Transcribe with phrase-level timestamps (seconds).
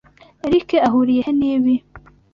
[0.45, 1.75] Eric ahuriye he nibi?